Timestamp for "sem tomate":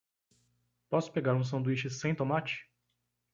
1.87-2.67